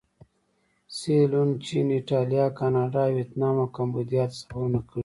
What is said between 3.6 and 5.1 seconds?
او کمبودیا ته سفرونه کړي.